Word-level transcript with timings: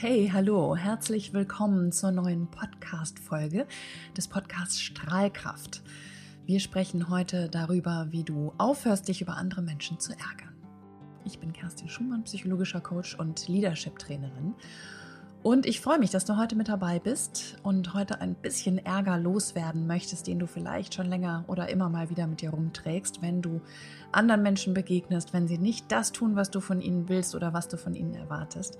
Hey, 0.00 0.30
hallo, 0.32 0.76
herzlich 0.76 1.32
willkommen 1.32 1.90
zur 1.90 2.12
neuen 2.12 2.48
Podcast-Folge 2.48 3.66
des 4.16 4.28
Podcasts 4.28 4.80
Strahlkraft. 4.80 5.82
Wir 6.46 6.60
sprechen 6.60 7.08
heute 7.08 7.48
darüber, 7.48 8.06
wie 8.10 8.22
du 8.22 8.52
aufhörst, 8.58 9.08
dich 9.08 9.22
über 9.22 9.36
andere 9.36 9.60
Menschen 9.60 9.98
zu 9.98 10.12
ärgern. 10.12 10.54
Ich 11.24 11.40
bin 11.40 11.52
Kerstin 11.52 11.88
Schumann, 11.88 12.22
psychologischer 12.22 12.80
Coach 12.80 13.16
und 13.16 13.48
Leadership-Trainerin. 13.48 14.54
Und 15.44 15.66
ich 15.66 15.80
freue 15.80 16.00
mich, 16.00 16.10
dass 16.10 16.24
du 16.24 16.36
heute 16.36 16.56
mit 16.56 16.68
dabei 16.68 16.98
bist 16.98 17.56
und 17.62 17.94
heute 17.94 18.20
ein 18.20 18.34
bisschen 18.34 18.78
Ärger 18.78 19.16
loswerden 19.18 19.86
möchtest, 19.86 20.26
den 20.26 20.40
du 20.40 20.46
vielleicht 20.46 20.94
schon 20.94 21.06
länger 21.06 21.44
oder 21.46 21.68
immer 21.68 21.88
mal 21.88 22.10
wieder 22.10 22.26
mit 22.26 22.40
dir 22.42 22.50
rumträgst, 22.50 23.22
wenn 23.22 23.40
du 23.40 23.60
anderen 24.10 24.42
Menschen 24.42 24.74
begegnest, 24.74 25.32
wenn 25.32 25.46
sie 25.46 25.58
nicht 25.58 25.92
das 25.92 26.10
tun, 26.10 26.34
was 26.34 26.50
du 26.50 26.60
von 26.60 26.80
ihnen 26.80 27.08
willst 27.08 27.36
oder 27.36 27.52
was 27.52 27.68
du 27.68 27.76
von 27.76 27.94
ihnen 27.94 28.14
erwartest. 28.14 28.78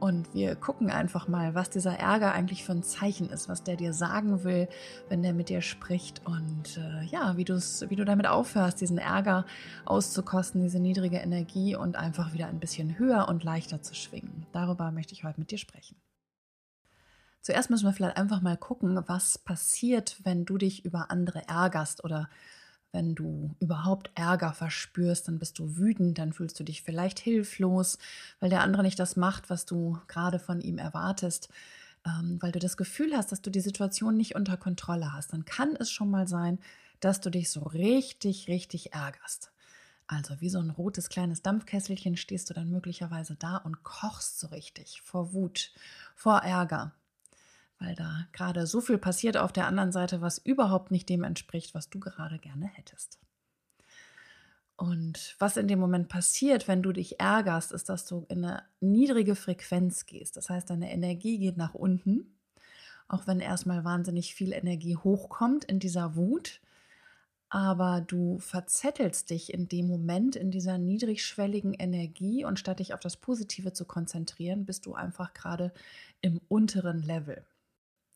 Und 0.00 0.34
wir 0.34 0.56
gucken 0.56 0.90
einfach 0.90 1.28
mal, 1.28 1.54
was 1.54 1.70
dieser 1.70 1.98
Ärger 1.98 2.32
eigentlich 2.32 2.64
für 2.64 2.72
ein 2.72 2.82
Zeichen 2.82 3.30
ist, 3.30 3.48
was 3.48 3.62
der 3.62 3.76
dir 3.76 3.92
sagen 3.92 4.44
will, 4.44 4.68
wenn 5.08 5.22
der 5.22 5.32
mit 5.32 5.48
dir 5.48 5.62
spricht 5.62 6.20
und 6.26 6.76
äh, 6.76 7.04
ja, 7.04 7.36
wie, 7.36 7.46
wie 7.46 7.96
du 7.96 8.04
damit 8.04 8.26
aufhörst, 8.26 8.80
diesen 8.80 8.98
Ärger 8.98 9.46
auszukosten, 9.84 10.62
diese 10.62 10.80
niedrige 10.80 11.18
Energie 11.18 11.76
und 11.76 11.96
einfach 11.96 12.32
wieder 12.32 12.48
ein 12.48 12.60
bisschen 12.60 12.98
höher 12.98 13.28
und 13.28 13.44
leichter 13.44 13.82
zu 13.82 13.94
schwingen. 13.94 14.46
Darüber 14.52 14.90
möchte 14.90 15.14
ich 15.14 15.24
heute 15.24 15.40
mit 15.40 15.50
dir 15.50 15.58
sprechen. 15.58 15.83
Zuerst 17.44 17.68
müssen 17.68 17.84
wir 17.84 17.92
vielleicht 17.92 18.16
einfach 18.16 18.40
mal 18.40 18.56
gucken, 18.56 18.98
was 19.06 19.36
passiert, 19.36 20.16
wenn 20.24 20.46
du 20.46 20.56
dich 20.56 20.86
über 20.86 21.10
andere 21.10 21.46
ärgerst 21.46 22.02
oder 22.02 22.30
wenn 22.90 23.14
du 23.14 23.54
überhaupt 23.60 24.10
Ärger 24.14 24.54
verspürst, 24.54 25.28
dann 25.28 25.38
bist 25.38 25.58
du 25.58 25.76
wütend, 25.76 26.16
dann 26.16 26.32
fühlst 26.32 26.58
du 26.58 26.64
dich 26.64 26.80
vielleicht 26.82 27.18
hilflos, 27.18 27.98
weil 28.40 28.48
der 28.48 28.62
andere 28.62 28.82
nicht 28.82 28.98
das 28.98 29.16
macht, 29.16 29.50
was 29.50 29.66
du 29.66 29.98
gerade 30.06 30.38
von 30.38 30.62
ihm 30.62 30.78
erwartest, 30.78 31.50
ähm, 32.06 32.38
weil 32.40 32.50
du 32.50 32.60
das 32.60 32.78
Gefühl 32.78 33.14
hast, 33.14 33.30
dass 33.30 33.42
du 33.42 33.50
die 33.50 33.60
Situation 33.60 34.16
nicht 34.16 34.36
unter 34.36 34.56
Kontrolle 34.56 35.12
hast. 35.12 35.34
Dann 35.34 35.44
kann 35.44 35.76
es 35.76 35.90
schon 35.90 36.10
mal 36.10 36.26
sein, 36.26 36.58
dass 37.00 37.20
du 37.20 37.28
dich 37.28 37.50
so 37.50 37.60
richtig, 37.60 38.48
richtig 38.48 38.94
ärgerst. 38.94 39.52
Also 40.06 40.40
wie 40.40 40.48
so 40.48 40.60
ein 40.60 40.70
rotes 40.70 41.10
kleines 41.10 41.42
Dampfkesselchen 41.42 42.16
stehst 42.16 42.48
du 42.48 42.54
dann 42.54 42.70
möglicherweise 42.70 43.36
da 43.36 43.58
und 43.58 43.82
kochst 43.82 44.40
so 44.40 44.46
richtig 44.46 45.02
vor 45.02 45.34
Wut, 45.34 45.72
vor 46.14 46.38
Ärger 46.38 46.94
weil 47.78 47.94
da 47.94 48.26
gerade 48.32 48.66
so 48.66 48.80
viel 48.80 48.98
passiert 48.98 49.36
auf 49.36 49.52
der 49.52 49.66
anderen 49.66 49.92
Seite, 49.92 50.20
was 50.20 50.38
überhaupt 50.38 50.90
nicht 50.90 51.08
dem 51.08 51.24
entspricht, 51.24 51.74
was 51.74 51.90
du 51.90 52.00
gerade 52.00 52.38
gerne 52.38 52.66
hättest. 52.66 53.18
Und 54.76 55.36
was 55.38 55.56
in 55.56 55.68
dem 55.68 55.78
Moment 55.78 56.08
passiert, 56.08 56.66
wenn 56.66 56.82
du 56.82 56.92
dich 56.92 57.20
ärgerst, 57.20 57.72
ist, 57.72 57.88
dass 57.88 58.06
du 58.06 58.26
in 58.28 58.44
eine 58.44 58.64
niedrige 58.80 59.36
Frequenz 59.36 60.06
gehst. 60.06 60.36
Das 60.36 60.50
heißt, 60.50 60.68
deine 60.68 60.92
Energie 60.92 61.38
geht 61.38 61.56
nach 61.56 61.74
unten, 61.74 62.36
auch 63.06 63.26
wenn 63.26 63.38
erstmal 63.38 63.84
wahnsinnig 63.84 64.34
viel 64.34 64.52
Energie 64.52 64.96
hochkommt 64.96 65.64
in 65.64 65.78
dieser 65.78 66.16
Wut. 66.16 66.60
Aber 67.50 68.00
du 68.00 68.40
verzettelst 68.40 69.30
dich 69.30 69.54
in 69.54 69.68
dem 69.68 69.86
Moment 69.86 70.34
in 70.34 70.50
dieser 70.50 70.76
niedrigschwelligen 70.76 71.74
Energie 71.74 72.44
und 72.44 72.58
statt 72.58 72.80
dich 72.80 72.94
auf 72.94 73.00
das 73.00 73.16
Positive 73.16 73.72
zu 73.72 73.84
konzentrieren, 73.84 74.66
bist 74.66 74.86
du 74.86 74.94
einfach 74.94 75.34
gerade 75.34 75.72
im 76.20 76.40
unteren 76.48 77.00
Level. 77.00 77.44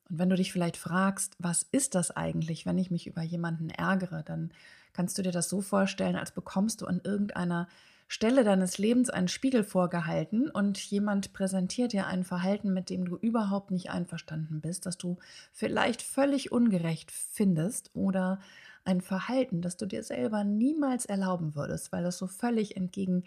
Und 0.09 0.19
wenn 0.19 0.29
du 0.29 0.35
dich 0.35 0.51
vielleicht 0.51 0.77
fragst, 0.77 1.35
was 1.39 1.63
ist 1.71 1.95
das 1.95 2.11
eigentlich, 2.11 2.65
wenn 2.65 2.77
ich 2.77 2.91
mich 2.91 3.07
über 3.07 3.21
jemanden 3.21 3.69
ärgere, 3.69 4.23
dann 4.23 4.51
kannst 4.93 5.17
du 5.17 5.21
dir 5.21 5.31
das 5.31 5.49
so 5.49 5.61
vorstellen, 5.61 6.15
als 6.15 6.31
bekommst 6.31 6.81
du 6.81 6.85
an 6.85 7.01
irgendeiner 7.03 7.67
Stelle 8.11 8.43
deines 8.43 8.79
Lebens 8.79 9.11
einen 9.11 9.27
Spiegel 9.27 9.63
vorgehalten 9.63 10.49
und 10.49 10.79
jemand 10.79 11.31
präsentiert 11.31 11.93
dir 11.93 12.07
ein 12.07 12.23
Verhalten, 12.23 12.73
mit 12.73 12.89
dem 12.89 13.05
du 13.05 13.17
überhaupt 13.17 13.69
nicht 13.69 13.91
einverstanden 13.91 14.61
bist, 14.61 14.87
das 14.87 14.97
du 14.97 15.17
vielleicht 15.53 16.01
völlig 16.01 16.51
ungerecht 16.51 17.11
findest 17.11 17.91
oder 17.93 18.39
ein 18.83 19.01
Verhalten, 19.01 19.61
das 19.61 19.77
du 19.77 19.85
dir 19.85 20.01
selber 20.01 20.43
niemals 20.43 21.05
erlauben 21.05 21.53
würdest, 21.53 21.91
weil 21.91 22.03
das 22.03 22.17
so 22.17 22.25
völlig 22.25 22.75
entgegen 22.75 23.25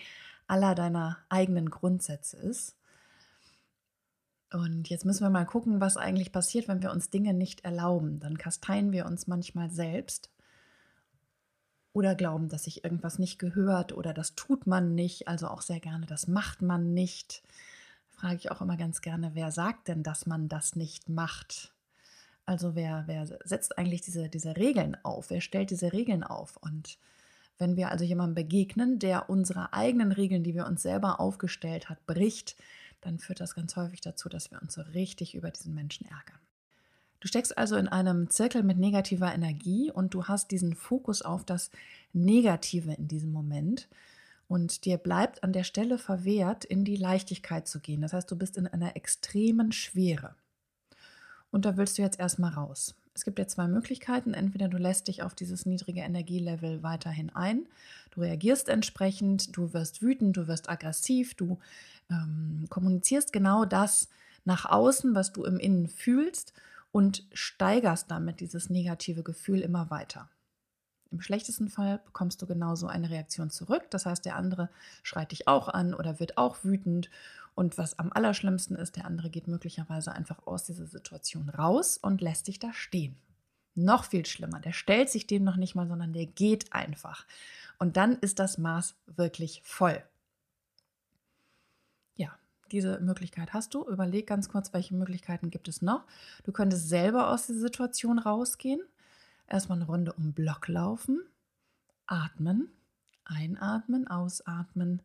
aller 0.48 0.74
deiner 0.74 1.18
eigenen 1.28 1.70
Grundsätze 1.70 2.36
ist. 2.38 2.74
Und 4.52 4.90
jetzt 4.90 5.04
müssen 5.04 5.24
wir 5.24 5.30
mal 5.30 5.46
gucken, 5.46 5.80
was 5.80 5.96
eigentlich 5.96 6.30
passiert, 6.30 6.68
wenn 6.68 6.82
wir 6.82 6.92
uns 6.92 7.10
Dinge 7.10 7.32
nicht 7.32 7.64
erlauben. 7.64 8.20
Dann 8.20 8.36
kasteien 8.36 8.92
wir 8.92 9.06
uns 9.06 9.26
manchmal 9.26 9.70
selbst 9.70 10.30
oder 11.92 12.14
glauben, 12.14 12.48
dass 12.48 12.64
sich 12.64 12.84
irgendwas 12.84 13.18
nicht 13.18 13.38
gehört 13.38 13.92
oder 13.92 14.14
das 14.14 14.34
tut 14.34 14.66
man 14.66 14.94
nicht, 14.94 15.28
also 15.28 15.48
auch 15.48 15.62
sehr 15.62 15.80
gerne, 15.80 16.06
das 16.06 16.26
macht 16.26 16.62
man 16.62 16.94
nicht. 16.94 17.42
Frage 18.10 18.36
ich 18.36 18.50
auch 18.50 18.60
immer 18.60 18.76
ganz 18.76 19.00
gerne, 19.00 19.32
wer 19.34 19.50
sagt 19.50 19.88
denn, 19.88 20.02
dass 20.02 20.26
man 20.26 20.48
das 20.48 20.76
nicht 20.76 21.08
macht? 21.08 21.72
Also 22.46 22.74
wer, 22.74 23.04
wer 23.06 23.26
setzt 23.44 23.78
eigentlich 23.78 24.00
diese, 24.00 24.28
diese 24.28 24.56
Regeln 24.56 24.96
auf? 25.02 25.30
Wer 25.30 25.40
stellt 25.40 25.70
diese 25.70 25.92
Regeln 25.92 26.24
auf? 26.24 26.56
Und 26.56 26.98
wenn 27.58 27.76
wir 27.76 27.90
also 27.90 28.04
jemandem 28.04 28.34
begegnen, 28.34 28.98
der 28.98 29.30
unsere 29.30 29.72
eigenen 29.72 30.12
Regeln, 30.12 30.42
die 30.42 30.54
wir 30.54 30.66
uns 30.66 30.82
selber 30.82 31.20
aufgestellt 31.20 31.88
hat, 31.88 32.04
bricht, 32.06 32.56
dann 33.02 33.18
führt 33.18 33.40
das 33.40 33.54
ganz 33.54 33.76
häufig 33.76 34.00
dazu, 34.00 34.28
dass 34.28 34.50
wir 34.50 34.62
uns 34.62 34.74
so 34.74 34.80
richtig 34.80 35.34
über 35.34 35.50
diesen 35.50 35.74
Menschen 35.74 36.06
ärgern. 36.06 36.40
Du 37.20 37.28
steckst 37.28 37.56
also 37.56 37.76
in 37.76 37.86
einem 37.86 38.30
Zirkel 38.30 38.64
mit 38.64 38.78
negativer 38.78 39.32
Energie 39.32 39.92
und 39.92 40.12
du 40.12 40.24
hast 40.24 40.50
diesen 40.50 40.74
Fokus 40.74 41.22
auf 41.22 41.44
das 41.44 41.70
Negative 42.12 42.94
in 42.94 43.06
diesem 43.06 43.30
Moment. 43.30 43.88
Und 44.48 44.84
dir 44.84 44.98
bleibt 44.98 45.44
an 45.44 45.52
der 45.52 45.62
Stelle 45.62 45.98
verwehrt, 45.98 46.64
in 46.64 46.84
die 46.84 46.96
Leichtigkeit 46.96 47.68
zu 47.68 47.78
gehen. 47.78 48.02
Das 48.02 48.12
heißt, 48.12 48.30
du 48.30 48.36
bist 48.36 48.56
in 48.56 48.66
einer 48.66 48.96
extremen 48.96 49.70
Schwere. 49.70 50.34
Und 51.52 51.64
da 51.64 51.76
willst 51.76 51.96
du 51.96 52.02
jetzt 52.02 52.18
erstmal 52.18 52.54
raus. 52.54 52.96
Es 53.14 53.24
gibt 53.24 53.38
ja 53.38 53.46
zwei 53.46 53.68
Möglichkeiten. 53.68 54.34
Entweder 54.34 54.68
du 54.68 54.78
lässt 54.78 55.08
dich 55.08 55.22
auf 55.22 55.34
dieses 55.34 55.64
niedrige 55.64 56.00
Energielevel 56.00 56.82
weiterhin 56.82 57.30
ein, 57.30 57.66
du 58.10 58.20
reagierst 58.22 58.68
entsprechend, 58.68 59.56
du 59.56 59.72
wirst 59.72 60.02
wütend, 60.02 60.36
du 60.36 60.48
wirst 60.48 60.68
aggressiv, 60.68 61.34
du 61.34 61.58
ähm, 62.12 62.66
kommunizierst 62.68 63.32
genau 63.32 63.64
das 63.64 64.08
nach 64.44 64.66
außen, 64.66 65.14
was 65.14 65.32
du 65.32 65.44
im 65.44 65.58
Innen 65.58 65.88
fühlst 65.88 66.52
und 66.90 67.26
steigerst 67.32 68.10
damit 68.10 68.40
dieses 68.40 68.70
negative 68.70 69.22
Gefühl 69.22 69.60
immer 69.60 69.90
weiter. 69.90 70.28
Im 71.10 71.20
schlechtesten 71.20 71.68
Fall 71.68 72.00
bekommst 72.04 72.40
du 72.40 72.46
genauso 72.46 72.86
eine 72.86 73.10
Reaktion 73.10 73.50
zurück. 73.50 73.84
Das 73.90 74.06
heißt, 74.06 74.24
der 74.24 74.36
andere 74.36 74.70
schreit 75.02 75.32
dich 75.32 75.46
auch 75.46 75.68
an 75.68 75.94
oder 75.94 76.20
wird 76.20 76.38
auch 76.38 76.64
wütend. 76.64 77.10
Und 77.54 77.76
was 77.76 77.98
am 77.98 78.10
allerschlimmsten 78.12 78.76
ist, 78.76 78.96
der 78.96 79.04
andere 79.04 79.28
geht 79.28 79.46
möglicherweise 79.46 80.12
einfach 80.12 80.46
aus 80.46 80.64
dieser 80.64 80.86
Situation 80.86 81.50
raus 81.50 81.98
und 81.98 82.22
lässt 82.22 82.48
dich 82.48 82.58
da 82.58 82.72
stehen. 82.72 83.16
Noch 83.74 84.04
viel 84.04 84.24
schlimmer, 84.24 84.60
der 84.60 84.72
stellt 84.72 85.10
sich 85.10 85.26
dem 85.26 85.44
noch 85.44 85.56
nicht 85.56 85.74
mal, 85.74 85.86
sondern 85.86 86.12
der 86.12 86.26
geht 86.26 86.72
einfach. 86.72 87.26
Und 87.78 87.96
dann 87.96 88.16
ist 88.18 88.38
das 88.38 88.56
Maß 88.56 88.94
wirklich 89.06 89.62
voll. 89.64 90.02
Diese 92.72 92.98
Möglichkeit 93.00 93.52
hast 93.52 93.74
du. 93.74 93.86
Überleg 93.86 94.26
ganz 94.26 94.48
kurz, 94.48 94.72
welche 94.72 94.94
Möglichkeiten 94.94 95.50
gibt 95.50 95.68
es 95.68 95.82
noch. 95.82 96.04
Du 96.44 96.52
könntest 96.52 96.88
selber 96.88 97.30
aus 97.30 97.46
dieser 97.46 97.60
Situation 97.60 98.18
rausgehen. 98.18 98.80
Erstmal 99.46 99.78
eine 99.78 99.86
Runde 99.86 100.14
um 100.14 100.32
Block 100.32 100.68
laufen, 100.68 101.20
atmen, 102.06 102.70
einatmen, 103.24 104.08
ausatmen. 104.08 105.02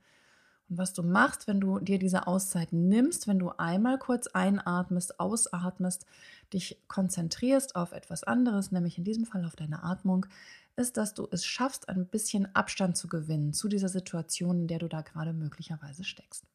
Und 0.70 0.78
was 0.78 0.94
du 0.94 1.04
machst, 1.04 1.48
wenn 1.48 1.60
du 1.60 1.80
dir 1.80 2.00
diese 2.00 2.28
Auszeit 2.28 2.72
nimmst, 2.72 3.28
wenn 3.28 3.40
du 3.40 3.50
einmal 3.58 4.00
kurz 4.00 4.28
einatmest, 4.28 5.20
ausatmest, 5.20 6.06
dich 6.54 6.82
konzentrierst 6.88 7.76
auf 7.76 7.92
etwas 7.92 8.24
anderes, 8.24 8.72
nämlich 8.72 8.98
in 8.98 9.04
diesem 9.04 9.26
Fall 9.26 9.44
auf 9.44 9.58
deine 9.58 9.84
Atmung, 9.84 10.26
ist, 10.78 10.96
dass 10.96 11.14
du 11.14 11.28
es 11.32 11.46
schaffst, 11.46 11.90
ein 11.90 12.06
bisschen 12.06 12.54
Abstand 12.56 12.96
zu 12.96 13.10
gewinnen 13.10 13.52
zu 13.52 13.68
dieser 13.68 13.90
Situation, 13.90 14.62
in 14.62 14.68
der 14.68 14.80
du 14.80 14.88
da 14.88 15.02
gerade 15.02 15.34
möglicherweise 15.34 16.06
steckst. 16.06 16.46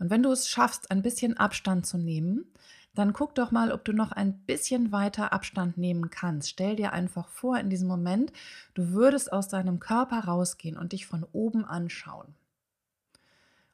Und 0.00 0.10
wenn 0.10 0.22
du 0.22 0.32
es 0.32 0.48
schaffst, 0.48 0.90
ein 0.90 1.02
bisschen 1.02 1.36
Abstand 1.36 1.86
zu 1.86 1.98
nehmen, 1.98 2.46
dann 2.94 3.12
guck 3.12 3.34
doch 3.36 3.50
mal, 3.52 3.70
ob 3.70 3.84
du 3.84 3.92
noch 3.92 4.10
ein 4.10 4.32
bisschen 4.46 4.90
weiter 4.90 5.32
Abstand 5.32 5.78
nehmen 5.78 6.10
kannst. 6.10 6.48
Stell 6.48 6.74
dir 6.74 6.92
einfach 6.92 7.28
vor, 7.28 7.58
in 7.58 7.70
diesem 7.70 7.86
Moment, 7.86 8.32
du 8.74 8.88
würdest 8.88 9.32
aus 9.32 9.46
deinem 9.46 9.78
Körper 9.78 10.24
rausgehen 10.24 10.76
und 10.76 10.92
dich 10.92 11.06
von 11.06 11.24
oben 11.32 11.64
anschauen. 11.64 12.34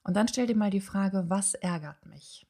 Und 0.03 0.15
dann 0.15 0.29
stell 0.29 0.47
dir 0.47 0.57
mal 0.57 0.71
die 0.71 0.81
Frage, 0.81 1.25
was 1.29 1.55
ärgert 1.55 2.05
mich? 2.07 2.45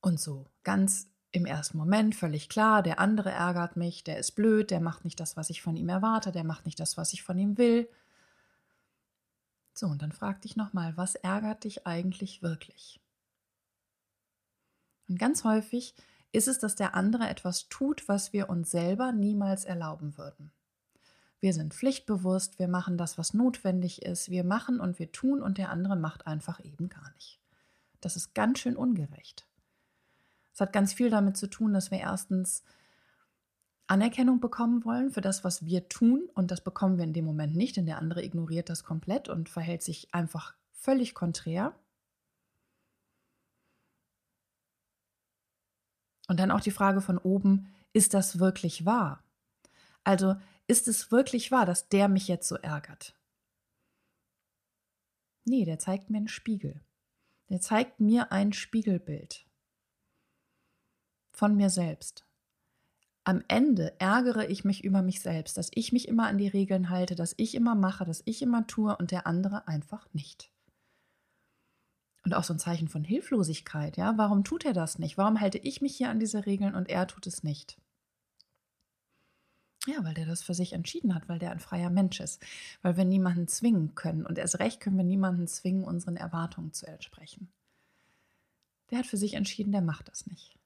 Und 0.00 0.20
so 0.20 0.46
ganz 0.64 1.08
im 1.30 1.46
ersten 1.46 1.78
Moment 1.78 2.14
völlig 2.14 2.48
klar, 2.48 2.82
der 2.82 2.98
andere 2.98 3.30
ärgert 3.30 3.76
mich, 3.76 4.04
der 4.04 4.18
ist 4.18 4.32
blöd, 4.32 4.70
der 4.70 4.80
macht 4.80 5.04
nicht 5.04 5.18
das, 5.18 5.36
was 5.36 5.48
ich 5.48 5.62
von 5.62 5.76
ihm 5.76 5.88
erwarte, 5.88 6.32
der 6.32 6.44
macht 6.44 6.66
nicht 6.66 6.78
das, 6.78 6.96
was 6.96 7.12
ich 7.12 7.22
von 7.22 7.38
ihm 7.38 7.56
will. 7.56 7.88
So, 9.74 9.86
und 9.86 10.02
dann 10.02 10.12
frag 10.12 10.42
dich 10.42 10.56
nochmal, 10.56 10.96
was 10.96 11.14
ärgert 11.14 11.64
dich 11.64 11.86
eigentlich 11.86 12.42
wirklich? 12.42 13.00
Und 15.08 15.18
ganz 15.18 15.44
häufig 15.44 15.94
ist 16.32 16.48
es, 16.48 16.58
dass 16.58 16.74
der 16.74 16.94
andere 16.94 17.28
etwas 17.28 17.68
tut, 17.68 18.08
was 18.08 18.32
wir 18.32 18.48
uns 18.48 18.70
selber 18.70 19.12
niemals 19.12 19.64
erlauben 19.64 20.16
würden. 20.16 20.52
Wir 21.40 21.52
sind 21.52 21.74
pflichtbewusst, 21.74 22.58
wir 22.58 22.68
machen 22.68 22.96
das, 22.96 23.18
was 23.18 23.34
notwendig 23.34 24.02
ist, 24.02 24.30
wir 24.30 24.44
machen 24.44 24.80
und 24.80 24.98
wir 24.98 25.10
tun 25.10 25.42
und 25.42 25.58
der 25.58 25.70
andere 25.70 25.96
macht 25.96 26.26
einfach 26.26 26.64
eben 26.64 26.88
gar 26.88 27.12
nicht. 27.14 27.40
Das 28.00 28.16
ist 28.16 28.34
ganz 28.34 28.60
schön 28.60 28.76
ungerecht. 28.76 29.46
Es 30.54 30.60
hat 30.60 30.72
ganz 30.72 30.92
viel 30.92 31.10
damit 31.10 31.36
zu 31.36 31.48
tun, 31.48 31.72
dass 31.72 31.90
wir 31.90 31.98
erstens 31.98 32.62
Anerkennung 33.92 34.40
bekommen 34.40 34.86
wollen 34.86 35.10
für 35.10 35.20
das, 35.20 35.44
was 35.44 35.66
wir 35.66 35.88
tun. 35.88 36.28
Und 36.34 36.50
das 36.50 36.62
bekommen 36.62 36.96
wir 36.96 37.04
in 37.04 37.12
dem 37.12 37.26
Moment 37.26 37.54
nicht, 37.54 37.76
denn 37.76 37.84
der 37.84 37.98
andere 37.98 38.24
ignoriert 38.24 38.70
das 38.70 38.84
komplett 38.84 39.28
und 39.28 39.50
verhält 39.50 39.82
sich 39.82 40.14
einfach 40.14 40.54
völlig 40.72 41.14
konträr. 41.14 41.78
Und 46.28 46.40
dann 46.40 46.50
auch 46.50 46.60
die 46.60 46.70
Frage 46.70 47.02
von 47.02 47.18
oben, 47.18 47.68
ist 47.92 48.14
das 48.14 48.38
wirklich 48.38 48.86
wahr? 48.86 49.22
Also 50.04 50.36
ist 50.66 50.88
es 50.88 51.12
wirklich 51.12 51.50
wahr, 51.50 51.66
dass 51.66 51.88
der 51.90 52.08
mich 52.08 52.28
jetzt 52.28 52.48
so 52.48 52.56
ärgert? 52.56 53.14
Nee, 55.44 55.66
der 55.66 55.78
zeigt 55.78 56.08
mir 56.08 56.16
einen 56.16 56.28
Spiegel. 56.28 56.80
Der 57.50 57.60
zeigt 57.60 58.00
mir 58.00 58.32
ein 58.32 58.54
Spiegelbild 58.54 59.46
von 61.32 61.56
mir 61.56 61.68
selbst. 61.68 62.26
Am 63.24 63.44
Ende 63.46 63.94
ärgere 64.00 64.48
ich 64.48 64.64
mich 64.64 64.82
über 64.82 65.00
mich 65.00 65.20
selbst, 65.20 65.56
dass 65.56 65.70
ich 65.74 65.92
mich 65.92 66.08
immer 66.08 66.26
an 66.26 66.38
die 66.38 66.48
Regeln 66.48 66.90
halte, 66.90 67.14
dass 67.14 67.34
ich 67.36 67.54
immer 67.54 67.76
mache, 67.76 68.04
dass 68.04 68.22
ich 68.24 68.42
immer 68.42 68.66
tue 68.66 68.96
und 68.96 69.12
der 69.12 69.26
andere 69.26 69.68
einfach 69.68 70.12
nicht. 70.12 70.50
Und 72.24 72.34
auch 72.34 72.44
so 72.44 72.52
ein 72.52 72.58
Zeichen 72.58 72.88
von 72.88 73.04
Hilflosigkeit, 73.04 73.96
ja? 73.96 74.16
Warum 74.16 74.44
tut 74.44 74.64
er 74.64 74.72
das 74.72 74.98
nicht? 74.98 75.18
Warum 75.18 75.40
halte 75.40 75.58
ich 75.58 75.80
mich 75.80 75.96
hier 75.96 76.10
an 76.10 76.20
diese 76.20 76.46
Regeln 76.46 76.74
und 76.74 76.88
er 76.88 77.06
tut 77.06 77.26
es 77.26 77.42
nicht? 77.42 77.78
Ja, 79.86 80.04
weil 80.04 80.14
der 80.14 80.26
das 80.26 80.42
für 80.42 80.54
sich 80.54 80.72
entschieden 80.72 81.14
hat, 81.14 81.28
weil 81.28 81.40
der 81.40 81.50
ein 81.50 81.58
freier 81.58 81.90
Mensch 81.90 82.20
ist, 82.20 82.44
weil 82.82 82.96
wir 82.96 83.04
niemanden 83.04 83.48
zwingen 83.48 83.96
können 83.96 84.24
und 84.24 84.38
erst 84.38 84.60
recht 84.60 84.80
können 84.80 84.96
wir 84.96 85.04
niemanden 85.04 85.48
zwingen, 85.48 85.84
unseren 85.84 86.16
Erwartungen 86.16 86.72
zu 86.72 86.86
entsprechen. 86.86 87.52
Der 88.90 88.98
hat 88.98 89.06
für 89.06 89.16
sich 89.16 89.34
entschieden, 89.34 89.72
der 89.72 89.80
macht 89.80 90.08
das 90.08 90.26
nicht. 90.26 90.56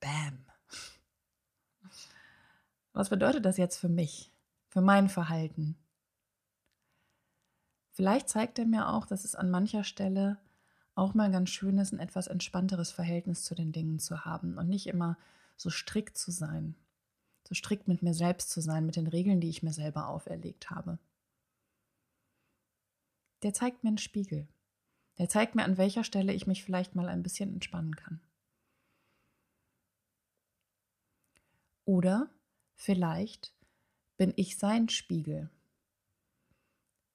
Bam. 0.00 0.44
Was 2.92 3.10
bedeutet 3.10 3.44
das 3.44 3.56
jetzt 3.56 3.76
für 3.76 3.88
mich, 3.88 4.30
für 4.68 4.80
mein 4.80 5.08
Verhalten? 5.08 5.76
Vielleicht 7.92 8.28
zeigt 8.28 8.58
er 8.58 8.66
mir 8.66 8.88
auch, 8.88 9.06
dass 9.06 9.24
es 9.24 9.34
an 9.34 9.50
mancher 9.50 9.84
Stelle 9.84 10.38
auch 10.94 11.14
mal 11.14 11.30
ganz 11.30 11.50
schön 11.50 11.78
ist, 11.78 11.92
ein 11.92 11.98
etwas 11.98 12.26
entspannteres 12.26 12.90
Verhältnis 12.90 13.44
zu 13.44 13.54
den 13.54 13.72
Dingen 13.72 13.98
zu 13.98 14.24
haben 14.24 14.58
und 14.58 14.68
nicht 14.68 14.86
immer 14.86 15.16
so 15.56 15.70
strikt 15.70 16.16
zu 16.16 16.30
sein, 16.30 16.74
so 17.46 17.54
strikt 17.54 17.88
mit 17.88 18.02
mir 18.02 18.14
selbst 18.14 18.50
zu 18.50 18.60
sein, 18.60 18.86
mit 18.86 18.96
den 18.96 19.06
Regeln, 19.06 19.40
die 19.40 19.48
ich 19.48 19.62
mir 19.62 19.72
selber 19.72 20.08
auferlegt 20.08 20.70
habe. 20.70 20.98
Der 23.42 23.52
zeigt 23.52 23.84
mir 23.84 23.88
einen 23.88 23.98
Spiegel. 23.98 24.48
Der 25.18 25.28
zeigt 25.28 25.54
mir, 25.54 25.64
an 25.64 25.76
welcher 25.76 26.02
Stelle 26.02 26.32
ich 26.32 26.46
mich 26.46 26.64
vielleicht 26.64 26.94
mal 26.94 27.08
ein 27.08 27.22
bisschen 27.22 27.52
entspannen 27.52 27.94
kann. 27.94 28.20
Oder 31.84 32.28
vielleicht 32.74 33.52
bin 34.16 34.32
ich 34.36 34.58
sein 34.58 34.88
Spiegel 34.88 35.50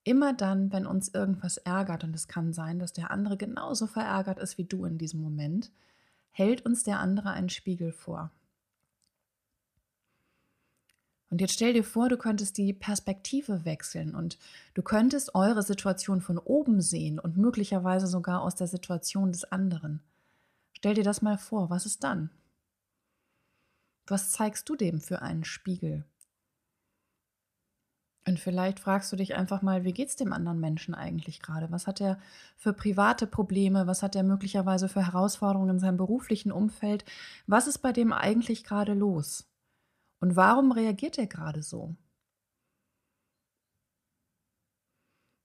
Immer 0.09 0.33
dann, 0.33 0.71
wenn 0.71 0.87
uns 0.87 1.09
irgendwas 1.09 1.57
ärgert, 1.57 2.03
und 2.03 2.15
es 2.15 2.27
kann 2.27 2.51
sein, 2.51 2.79
dass 2.79 2.93
der 2.93 3.11
andere 3.11 3.37
genauso 3.37 3.85
verärgert 3.85 4.39
ist 4.39 4.57
wie 4.57 4.63
du 4.63 4.85
in 4.85 4.97
diesem 4.97 5.21
Moment, 5.21 5.71
hält 6.31 6.65
uns 6.65 6.83
der 6.83 6.99
andere 6.99 7.29
einen 7.29 7.49
Spiegel 7.49 7.91
vor. 7.91 8.31
Und 11.29 11.41
jetzt 11.41 11.53
stell 11.53 11.73
dir 11.73 11.83
vor, 11.83 12.09
du 12.09 12.17
könntest 12.17 12.57
die 12.57 12.73
Perspektive 12.73 13.65
wechseln 13.65 14.15
und 14.15 14.39
du 14.73 14.81
könntest 14.81 15.35
eure 15.35 15.61
Situation 15.61 16.21
von 16.21 16.39
oben 16.39 16.81
sehen 16.81 17.19
und 17.19 17.37
möglicherweise 17.37 18.07
sogar 18.07 18.41
aus 18.41 18.55
der 18.55 18.65
Situation 18.65 19.31
des 19.31 19.43
anderen. 19.51 20.01
Stell 20.73 20.95
dir 20.95 21.03
das 21.03 21.21
mal 21.21 21.37
vor, 21.37 21.69
was 21.69 21.85
ist 21.85 22.03
dann? 22.03 22.31
Was 24.09 24.31
zeigst 24.31 24.67
du 24.67 24.75
dem 24.75 25.01
für 25.01 25.21
einen 25.21 25.43
Spiegel? 25.43 26.03
Und 28.27 28.39
vielleicht 28.39 28.79
fragst 28.79 29.11
du 29.11 29.15
dich 29.15 29.35
einfach 29.35 29.61
mal, 29.61 29.83
wie 29.83 29.93
geht 29.93 30.09
es 30.09 30.15
dem 30.15 30.33
anderen 30.33 30.59
Menschen 30.59 30.93
eigentlich 30.93 31.41
gerade? 31.41 31.71
Was 31.71 31.87
hat 31.87 32.01
er 32.01 32.19
für 32.57 32.73
private 32.73 33.27
Probleme? 33.27 33.87
Was 33.87 34.03
hat 34.03 34.15
er 34.15 34.23
möglicherweise 34.23 34.89
für 34.89 35.05
Herausforderungen 35.05 35.71
in 35.71 35.79
seinem 35.79 35.97
beruflichen 35.97 36.51
Umfeld? 36.51 37.05
Was 37.47 37.67
ist 37.67 37.79
bei 37.79 37.91
dem 37.91 38.13
eigentlich 38.13 38.63
gerade 38.63 38.93
los? 38.93 39.47
Und 40.21 40.35
warum 40.35 40.71
reagiert 40.71 41.17
er 41.17 41.27
gerade 41.27 41.63
so? 41.63 41.95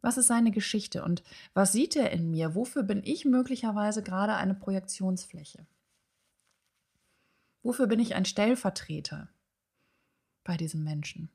Was 0.02 0.18
ist 0.18 0.26
seine 0.26 0.50
Geschichte 0.50 1.02
und 1.02 1.22
was 1.54 1.72
sieht 1.72 1.96
er 1.96 2.10
in 2.10 2.30
mir? 2.30 2.54
Wofür 2.54 2.82
bin 2.82 3.02
ich 3.04 3.24
möglicherweise 3.24 4.02
gerade 4.02 4.34
eine 4.34 4.54
Projektionsfläche? 4.54 5.66
Wofür 7.64 7.86
bin 7.86 7.98
ich 7.98 8.14
ein 8.14 8.26
Stellvertreter 8.26 9.28
bei 10.44 10.58
diesem 10.58 10.84
Menschen? 10.84 11.30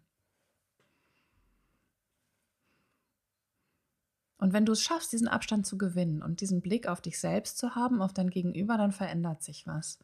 Und 4.37 4.53
wenn 4.53 4.65
du 4.65 4.71
es 4.71 4.81
schaffst, 4.81 5.11
diesen 5.11 5.27
Abstand 5.27 5.65
zu 5.65 5.77
gewinnen 5.77 6.21
und 6.21 6.39
diesen 6.39 6.61
Blick 6.61 6.87
auf 6.87 7.01
dich 7.01 7.19
selbst 7.19 7.57
zu 7.57 7.75
haben, 7.75 8.01
auf 8.01 8.13
dein 8.13 8.29
Gegenüber, 8.29 8.77
dann 8.77 8.91
verändert 8.91 9.41
sich 9.43 9.65
was. 9.65 9.97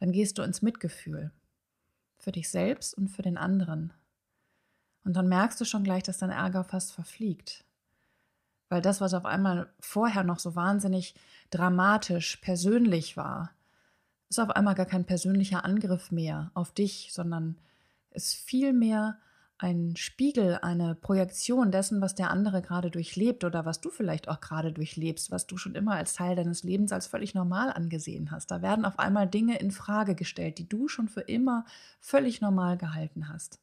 Dann 0.00 0.10
gehst 0.10 0.38
du 0.38 0.42
ins 0.42 0.62
Mitgefühl. 0.62 1.30
Für 2.16 2.32
dich 2.32 2.48
selbst 2.48 2.94
und 2.94 3.08
für 3.08 3.22
den 3.22 3.36
anderen. 3.36 3.92
Und 5.04 5.14
dann 5.14 5.28
merkst 5.28 5.60
du 5.60 5.66
schon 5.66 5.84
gleich, 5.84 6.02
dass 6.02 6.18
dein 6.18 6.30
Ärger 6.30 6.64
fast 6.64 6.92
verfliegt. 6.92 7.64
Weil 8.70 8.80
das, 8.80 9.02
was 9.02 9.12
auf 9.12 9.26
einmal 9.26 9.70
vorher 9.80 10.24
noch 10.24 10.38
so 10.38 10.56
wahnsinnig 10.56 11.14
dramatisch, 11.50 12.36
persönlich 12.38 13.18
war, 13.18 13.52
ist 14.32 14.38
auf 14.38 14.50
einmal 14.50 14.74
gar 14.74 14.86
kein 14.86 15.04
persönlicher 15.04 15.64
Angriff 15.64 16.10
mehr 16.10 16.50
auf 16.54 16.72
dich, 16.72 17.10
sondern 17.12 17.58
ist 18.10 18.34
viel 18.34 18.72
mehr 18.72 19.18
ein 19.58 19.94
Spiegel, 19.94 20.58
eine 20.62 20.94
Projektion 20.94 21.70
dessen, 21.70 22.00
was 22.00 22.14
der 22.14 22.30
andere 22.30 22.62
gerade 22.62 22.90
durchlebt 22.90 23.44
oder 23.44 23.64
was 23.64 23.80
du 23.80 23.90
vielleicht 23.90 24.28
auch 24.28 24.40
gerade 24.40 24.72
durchlebst, 24.72 25.30
was 25.30 25.46
du 25.46 25.56
schon 25.56 25.74
immer 25.74 25.94
als 25.96 26.14
Teil 26.14 26.34
deines 26.34 26.64
Lebens 26.64 26.92
als 26.92 27.06
völlig 27.06 27.34
normal 27.34 27.72
angesehen 27.72 28.30
hast. 28.30 28.50
Da 28.50 28.62
werden 28.62 28.84
auf 28.84 28.98
einmal 28.98 29.28
Dinge 29.28 29.58
in 29.58 29.70
Frage 29.70 30.14
gestellt, 30.14 30.58
die 30.58 30.68
du 30.68 30.88
schon 30.88 31.08
für 31.08 31.20
immer 31.20 31.64
völlig 32.00 32.40
normal 32.40 32.76
gehalten 32.76 33.28
hast. 33.28 33.60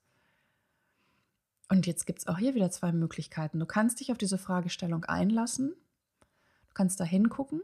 Und 1.68 1.86
jetzt 1.86 2.06
gibt 2.06 2.20
es 2.20 2.28
auch 2.28 2.38
hier 2.38 2.56
wieder 2.56 2.72
zwei 2.72 2.92
Möglichkeiten. 2.92 3.60
Du 3.60 3.66
kannst 3.66 4.00
dich 4.00 4.12
auf 4.12 4.18
diese 4.18 4.38
Fragestellung 4.38 5.04
einlassen, 5.06 5.70
du 5.70 6.74
kannst 6.76 7.00
da 7.00 7.04
hingucken, 7.04 7.62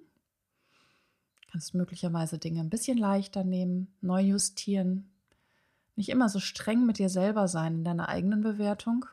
kannst 1.56 1.74
möglicherweise 1.74 2.38
Dinge 2.38 2.60
ein 2.60 2.70
bisschen 2.70 2.98
leichter 2.98 3.46
nehmen, 3.46 3.88
neu 4.02 4.20
justieren, 4.20 5.10
nicht 5.96 6.10
immer 6.10 6.28
so 6.28 6.42
streng 6.42 6.86
mit 6.86 6.98
dir 6.98 7.08
selber 7.08 7.48
sein 7.48 7.76
in 7.76 7.84
deiner 7.86 8.10
eigenen 8.10 8.42
Bewertung. 8.42 9.06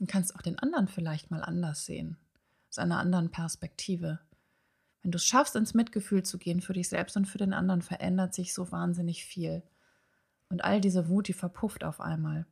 Du 0.00 0.06
kannst 0.06 0.34
auch 0.34 0.42
den 0.42 0.58
anderen 0.58 0.88
vielleicht 0.88 1.30
mal 1.30 1.44
anders 1.44 1.86
sehen, 1.86 2.16
aus 2.70 2.78
einer 2.78 2.98
anderen 2.98 3.30
Perspektive. 3.30 4.18
Wenn 5.02 5.12
du 5.12 5.16
es 5.16 5.26
schaffst, 5.26 5.54
ins 5.54 5.74
Mitgefühl 5.74 6.24
zu 6.24 6.38
gehen 6.38 6.60
für 6.60 6.72
dich 6.72 6.88
selbst 6.88 7.16
und 7.16 7.26
für 7.26 7.38
den 7.38 7.52
anderen, 7.52 7.80
verändert 7.80 8.34
sich 8.34 8.52
so 8.52 8.72
wahnsinnig 8.72 9.24
viel. 9.24 9.62
Und 10.48 10.64
all 10.64 10.80
diese 10.80 11.08
Wut, 11.08 11.28
die 11.28 11.34
verpufft 11.34 11.84
auf 11.84 12.00
einmal. 12.00 12.46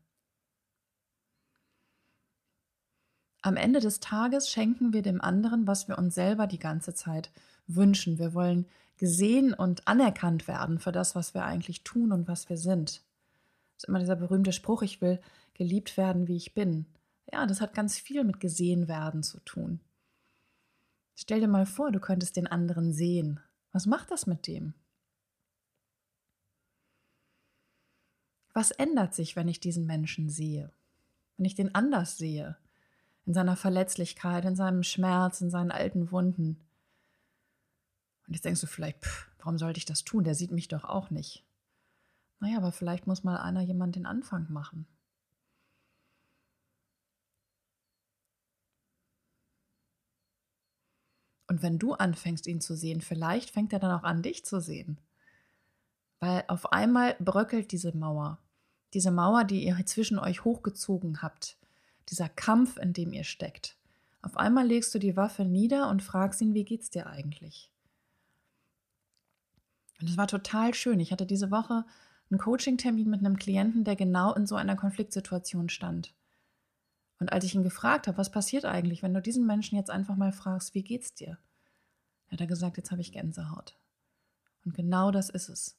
Am 3.40 3.56
Ende 3.56 3.80
des 3.80 4.00
Tages 4.00 4.50
schenken 4.50 4.92
wir 4.92 5.02
dem 5.02 5.20
anderen, 5.20 5.66
was 5.66 5.88
wir 5.88 5.96
uns 5.98 6.14
selber 6.14 6.46
die 6.46 6.58
ganze 6.58 6.94
Zeit 6.94 7.30
wünschen. 7.66 8.18
Wir 8.18 8.34
wollen 8.34 8.66
gesehen 8.96 9.54
und 9.54 9.86
anerkannt 9.86 10.48
werden 10.48 10.80
für 10.80 10.92
das, 10.92 11.14
was 11.14 11.34
wir 11.34 11.44
eigentlich 11.44 11.84
tun 11.84 12.12
und 12.12 12.26
was 12.26 12.48
wir 12.48 12.56
sind. 12.56 13.02
Das 13.76 13.84
ist 13.84 13.88
immer 13.88 14.00
dieser 14.00 14.16
berühmte 14.16 14.52
Spruch, 14.52 14.82
ich 14.82 15.00
will 15.00 15.20
geliebt 15.54 15.96
werden, 15.96 16.26
wie 16.26 16.36
ich 16.36 16.52
bin. 16.52 16.86
Ja, 17.32 17.46
das 17.46 17.60
hat 17.60 17.74
ganz 17.74 17.98
viel 17.98 18.24
mit 18.24 18.40
gesehen 18.40 18.88
werden 18.88 19.22
zu 19.22 19.38
tun. 19.40 19.80
Stell 21.14 21.40
dir 21.40 21.48
mal 21.48 21.66
vor, 21.66 21.92
du 21.92 22.00
könntest 22.00 22.36
den 22.36 22.46
anderen 22.46 22.92
sehen. 22.92 23.40
Was 23.72 23.86
macht 23.86 24.10
das 24.10 24.26
mit 24.26 24.46
dem? 24.46 24.74
Was 28.52 28.70
ändert 28.72 29.14
sich, 29.14 29.36
wenn 29.36 29.46
ich 29.46 29.60
diesen 29.60 29.86
Menschen 29.86 30.30
sehe? 30.30 30.72
Wenn 31.36 31.44
ich 31.44 31.54
den 31.54 31.74
anders 31.74 32.16
sehe? 32.16 32.56
In 33.28 33.34
seiner 33.34 33.56
Verletzlichkeit, 33.56 34.46
in 34.46 34.56
seinem 34.56 34.82
Schmerz, 34.82 35.42
in 35.42 35.50
seinen 35.50 35.70
alten 35.70 36.10
Wunden. 36.10 36.66
Und 38.26 38.32
jetzt 38.32 38.46
denkst 38.46 38.62
du 38.62 38.66
vielleicht, 38.66 39.04
pff, 39.04 39.28
warum 39.36 39.58
sollte 39.58 39.76
ich 39.76 39.84
das 39.84 40.02
tun? 40.02 40.24
Der 40.24 40.34
sieht 40.34 40.50
mich 40.50 40.68
doch 40.68 40.84
auch 40.84 41.10
nicht. 41.10 41.44
Naja, 42.40 42.56
aber 42.56 42.72
vielleicht 42.72 43.06
muss 43.06 43.24
mal 43.24 43.36
einer 43.36 43.60
jemand 43.60 43.96
den 43.96 44.06
Anfang 44.06 44.50
machen. 44.50 44.86
Und 51.48 51.60
wenn 51.60 51.78
du 51.78 51.92
anfängst, 51.92 52.46
ihn 52.46 52.62
zu 52.62 52.76
sehen, 52.76 53.02
vielleicht 53.02 53.50
fängt 53.50 53.74
er 53.74 53.78
dann 53.78 53.92
auch 53.92 54.04
an, 54.04 54.22
dich 54.22 54.46
zu 54.46 54.58
sehen. 54.58 54.98
Weil 56.18 56.44
auf 56.48 56.72
einmal 56.72 57.14
bröckelt 57.20 57.72
diese 57.72 57.94
Mauer. 57.94 58.38
Diese 58.94 59.10
Mauer, 59.10 59.44
die 59.44 59.66
ihr 59.66 59.84
zwischen 59.84 60.18
euch 60.18 60.44
hochgezogen 60.44 61.20
habt. 61.20 61.58
Dieser 62.10 62.28
Kampf, 62.28 62.76
in 62.78 62.92
dem 62.92 63.12
ihr 63.12 63.24
steckt. 63.24 63.76
Auf 64.22 64.36
einmal 64.36 64.66
legst 64.66 64.94
du 64.94 64.98
die 64.98 65.16
Waffe 65.16 65.44
nieder 65.44 65.88
und 65.88 66.02
fragst 66.02 66.40
ihn, 66.40 66.54
wie 66.54 66.64
geht's 66.64 66.90
dir 66.90 67.06
eigentlich? 67.06 67.70
Und 70.00 70.08
es 70.08 70.16
war 70.16 70.26
total 70.26 70.74
schön. 70.74 71.00
Ich 71.00 71.12
hatte 71.12 71.26
diese 71.26 71.50
Woche 71.50 71.84
einen 72.30 72.38
Coaching-Termin 72.38 73.08
mit 73.08 73.20
einem 73.20 73.36
Klienten, 73.36 73.84
der 73.84 73.96
genau 73.96 74.34
in 74.34 74.46
so 74.46 74.56
einer 74.56 74.76
Konfliktsituation 74.76 75.68
stand. 75.68 76.14
Und 77.20 77.32
als 77.32 77.44
ich 77.44 77.54
ihn 77.54 77.62
gefragt 77.62 78.06
habe, 78.06 78.18
was 78.18 78.30
passiert 78.30 78.64
eigentlich, 78.64 79.02
wenn 79.02 79.14
du 79.14 79.20
diesen 79.20 79.46
Menschen 79.46 79.76
jetzt 79.76 79.90
einfach 79.90 80.16
mal 80.16 80.32
fragst, 80.32 80.74
wie 80.74 80.82
geht's 80.82 81.14
dir? 81.14 81.38
Hat 82.28 82.40
er 82.40 82.46
gesagt, 82.46 82.76
jetzt 82.76 82.90
habe 82.90 83.00
ich 83.00 83.12
Gänsehaut. 83.12 83.76
Und 84.64 84.74
genau 84.74 85.10
das 85.10 85.30
ist 85.30 85.48
es. 85.48 85.76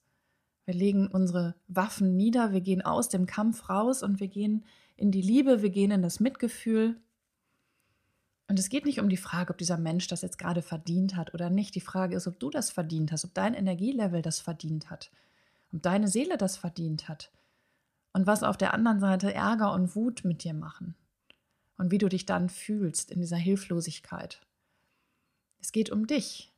Wir 0.70 0.76
legen 0.76 1.08
unsere 1.08 1.56
Waffen 1.68 2.16
nieder, 2.16 2.52
wir 2.52 2.62
gehen 2.62 2.84
aus 2.84 3.10
dem 3.10 3.26
Kampf 3.26 3.70
raus 3.70 4.04
und 4.04 4.20
wir 4.20 4.28
gehen 4.28 4.64
in 4.98 5.10
die 5.10 5.24
Liebe, 5.24 5.64
wir 5.64 5.72
gehen 5.72 5.90
in 5.90 6.04
das 6.04 6.20
Mitgefühl. 6.20 6.96
Und 8.48 8.60
es 8.60 8.70
geht 8.70 8.86
nicht 8.86 9.00
um 9.00 9.10
die 9.10 9.18
Frage, 9.18 9.50
ob 9.50 9.58
dieser 9.58 9.80
Mensch 9.80 10.06
das 10.06 10.22
jetzt 10.22 10.38
gerade 10.38 10.62
verdient 10.62 11.16
hat 11.16 11.34
oder 11.34 11.50
nicht. 11.50 11.74
Die 11.74 11.82
Frage 11.82 12.16
ist, 12.16 12.28
ob 12.28 12.40
du 12.40 12.52
das 12.52 12.70
verdient 12.70 13.12
hast, 13.12 13.26
ob 13.26 13.34
dein 13.34 13.56
Energielevel 13.56 14.22
das 14.22 14.42
verdient 14.42 14.92
hat, 14.92 15.10
ob 15.74 15.82
deine 15.82 16.08
Seele 16.08 16.38
das 16.38 16.56
verdient 16.56 17.10
hat. 17.10 17.32
Und 18.14 18.28
was 18.28 18.44
auf 18.44 18.56
der 18.56 18.76
anderen 18.76 19.00
Seite 19.00 19.34
Ärger 19.34 19.74
und 19.74 19.96
Wut 19.96 20.24
mit 20.24 20.44
dir 20.44 20.54
machen. 20.54 20.94
Und 21.80 21.90
wie 21.90 21.98
du 21.98 22.10
dich 22.10 22.28
dann 22.28 22.48
fühlst 22.48 23.10
in 23.10 23.22
dieser 23.22 23.38
Hilflosigkeit. 23.38 24.40
Es 25.60 25.72
geht 25.72 25.90
um 25.90 26.06
dich. 26.06 26.54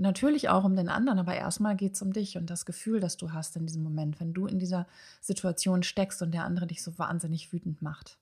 Natürlich 0.00 0.48
auch 0.48 0.64
um 0.64 0.76
den 0.76 0.88
anderen, 0.88 1.18
aber 1.18 1.34
erstmal 1.34 1.76
geht 1.76 1.92
es 1.94 2.00
um 2.00 2.14
dich 2.14 2.38
und 2.38 2.48
das 2.48 2.64
Gefühl, 2.64 3.00
das 3.00 3.18
du 3.18 3.32
hast 3.32 3.54
in 3.56 3.66
diesem 3.66 3.82
Moment, 3.82 4.18
wenn 4.18 4.32
du 4.32 4.46
in 4.46 4.58
dieser 4.58 4.86
Situation 5.20 5.82
steckst 5.82 6.22
und 6.22 6.32
der 6.32 6.44
andere 6.44 6.66
dich 6.66 6.82
so 6.82 6.98
wahnsinnig 6.98 7.52
wütend 7.52 7.82
macht. 7.82 8.16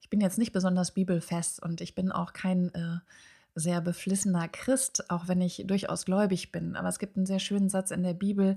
Ich 0.00 0.08
bin 0.08 0.22
jetzt 0.22 0.38
nicht 0.38 0.52
besonders 0.52 0.92
bibelfest 0.92 1.62
und 1.62 1.82
ich 1.82 1.94
bin 1.94 2.10
auch 2.10 2.32
kein 2.32 2.72
äh, 2.74 3.00
sehr 3.54 3.82
beflissener 3.82 4.48
Christ, 4.48 5.10
auch 5.10 5.28
wenn 5.28 5.42
ich 5.42 5.62
durchaus 5.66 6.06
gläubig 6.06 6.52
bin. 6.52 6.74
Aber 6.74 6.88
es 6.88 6.98
gibt 6.98 7.18
einen 7.18 7.26
sehr 7.26 7.38
schönen 7.38 7.68
Satz 7.68 7.90
in 7.90 8.02
der 8.02 8.14
Bibel, 8.14 8.56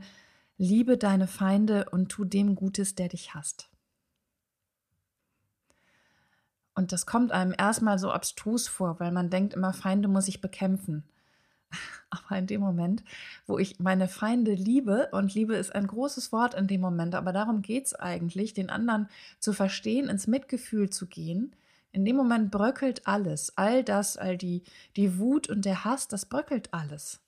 liebe 0.57 0.97
deine 0.97 1.27
Feinde 1.27 1.89
und 1.89 2.07
tu 2.07 2.23
dem 2.23 2.55
Gutes, 2.55 2.95
der 2.95 3.09
dich 3.09 3.33
hasst. 3.33 3.72
Und 6.75 6.91
das 6.91 7.05
kommt 7.05 7.31
einem 7.31 7.53
erstmal 7.57 7.99
so 7.99 8.11
abstrus 8.11 8.67
vor, 8.67 8.99
weil 8.99 9.11
man 9.11 9.29
denkt 9.29 9.53
immer, 9.53 9.73
Feinde 9.73 10.07
muss 10.07 10.27
ich 10.27 10.41
bekämpfen. 10.41 11.03
Aber 12.09 12.37
in 12.37 12.47
dem 12.47 12.61
Moment, 12.61 13.03
wo 13.45 13.57
ich 13.57 13.79
meine 13.79 14.07
Feinde 14.07 14.53
liebe, 14.53 15.09
und 15.11 15.33
Liebe 15.33 15.55
ist 15.55 15.73
ein 15.73 15.87
großes 15.87 16.31
Wort 16.31 16.53
in 16.53 16.67
dem 16.67 16.81
Moment, 16.81 17.15
aber 17.15 17.33
darum 17.33 17.63
geht 17.63 17.87
es 17.87 17.95
eigentlich, 17.95 18.53
den 18.53 18.69
anderen 18.69 19.09
zu 19.39 19.51
verstehen, 19.51 20.09
ins 20.09 20.27
Mitgefühl 20.27 20.91
zu 20.91 21.07
gehen. 21.07 21.55
In 21.91 22.05
dem 22.05 22.15
Moment 22.15 22.51
bröckelt 22.51 23.07
alles, 23.07 23.57
all 23.57 23.83
das, 23.83 24.17
all 24.17 24.37
die, 24.37 24.63
die 24.95 25.17
Wut 25.17 25.49
und 25.49 25.65
der 25.65 25.85
Hass, 25.85 26.07
das 26.07 26.27
bröckelt 26.27 26.71
alles. 26.71 27.19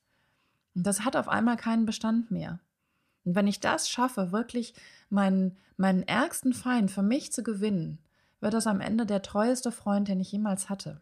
Und 0.75 0.85
das 0.85 1.03
hat 1.03 1.15
auf 1.15 1.29
einmal 1.29 1.57
keinen 1.57 1.85
Bestand 1.85 2.29
mehr. 2.29 2.59
Und 3.23 3.35
wenn 3.35 3.47
ich 3.47 3.59
das 3.59 3.89
schaffe, 3.89 4.31
wirklich 4.31 4.75
meinen, 5.09 5.57
meinen 5.77 6.03
ärgsten 6.03 6.53
Feind 6.53 6.91
für 6.91 7.01
mich 7.01 7.31
zu 7.31 7.41
gewinnen, 7.41 7.97
wird 8.45 8.53
das 8.53 8.67
am 8.67 8.79
Ende 8.79 9.07
der 9.07 9.23
treueste 9.23 9.71
Freund, 9.71 10.07
den 10.07 10.19
ich 10.19 10.31
jemals 10.31 10.69
hatte. 10.69 11.01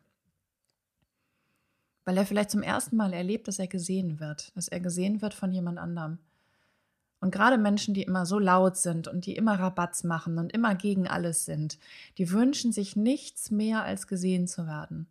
Weil 2.05 2.17
er 2.17 2.25
vielleicht 2.25 2.51
zum 2.51 2.63
ersten 2.63 2.95
Mal 2.95 3.11
erlebt, 3.11 3.49
dass 3.49 3.59
er 3.59 3.67
gesehen 3.67 4.21
wird, 4.21 4.55
dass 4.55 4.69
er 4.69 4.79
gesehen 4.79 5.21
wird 5.21 5.33
von 5.33 5.51
jemand 5.51 5.77
anderem. 5.77 6.19
Und 7.19 7.31
gerade 7.31 7.57
Menschen, 7.57 7.93
die 7.93 8.03
immer 8.03 8.25
so 8.25 8.39
laut 8.39 8.77
sind 8.77 9.09
und 9.09 9.25
die 9.25 9.35
immer 9.35 9.59
Rabatz 9.59 10.05
machen 10.05 10.37
und 10.37 10.53
immer 10.53 10.73
gegen 10.73 11.05
alles 11.05 11.43
sind, 11.43 11.79
die 12.17 12.31
wünschen 12.31 12.71
sich 12.71 12.95
nichts 12.95 13.51
mehr, 13.51 13.83
als 13.83 14.07
gesehen 14.07 14.47
zu 14.47 14.65
werden. 14.65 15.07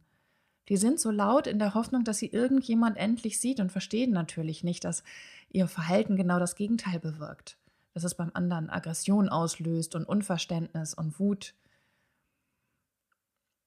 Die 0.70 0.78
sind 0.78 1.00
so 1.00 1.10
laut 1.10 1.46
in 1.46 1.58
der 1.58 1.74
Hoffnung, 1.74 2.02
dass 2.02 2.16
sie 2.16 2.28
irgendjemand 2.28 2.96
endlich 2.96 3.40
sieht 3.40 3.60
und 3.60 3.70
verstehen 3.70 4.10
natürlich 4.10 4.64
nicht, 4.64 4.84
dass 4.84 5.04
ihr 5.50 5.68
Verhalten 5.68 6.16
genau 6.16 6.38
das 6.38 6.54
Gegenteil 6.54 6.98
bewirkt. 6.98 7.58
Dass 7.92 8.04
es 8.04 8.14
beim 8.14 8.30
anderen 8.32 8.70
Aggression 8.70 9.28
auslöst 9.28 9.94
und 9.94 10.06
Unverständnis 10.06 10.94
und 10.94 11.20
Wut. 11.20 11.54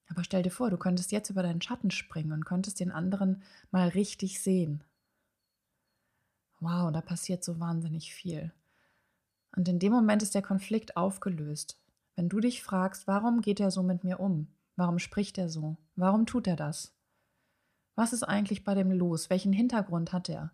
Aber 0.08 0.24
stell 0.24 0.42
dir 0.42 0.50
vor, 0.50 0.70
du 0.70 0.76
könntest 0.76 1.12
jetzt 1.12 1.30
über 1.30 1.42
deinen 1.42 1.62
Schatten 1.62 1.90
springen 1.90 2.32
und 2.32 2.44
könntest 2.44 2.80
den 2.80 2.92
anderen 2.92 3.42
mal 3.70 3.88
richtig 3.88 4.40
sehen. 4.40 4.84
Wow, 6.60 6.92
da 6.92 7.00
passiert 7.00 7.44
so 7.44 7.60
wahnsinnig 7.60 8.14
viel. 8.14 8.52
Und 9.56 9.68
in 9.68 9.78
dem 9.78 9.92
Moment 9.92 10.22
ist 10.22 10.34
der 10.34 10.42
Konflikt 10.42 10.96
aufgelöst. 10.96 11.80
Wenn 12.14 12.28
du 12.28 12.40
dich 12.40 12.62
fragst, 12.62 13.06
warum 13.06 13.40
geht 13.40 13.60
er 13.60 13.70
so 13.70 13.82
mit 13.82 14.04
mir 14.04 14.20
um? 14.20 14.48
Warum 14.76 14.98
spricht 14.98 15.38
er 15.38 15.48
so? 15.48 15.76
Warum 15.96 16.26
tut 16.26 16.46
er 16.46 16.56
das? 16.56 16.94
Was 17.94 18.12
ist 18.12 18.22
eigentlich 18.22 18.64
bei 18.64 18.74
dem 18.74 18.92
los? 18.92 19.30
Welchen 19.30 19.52
Hintergrund 19.52 20.12
hat 20.12 20.28
er? 20.28 20.52